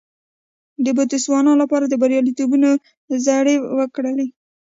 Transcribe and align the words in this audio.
د 0.83 0.85
بوتسوانا 0.97 1.53
لپاره 1.61 1.85
د 1.87 1.93
بریالیتوبونو 2.01 2.69
زړي 3.25 3.55
وکرل. 3.77 4.19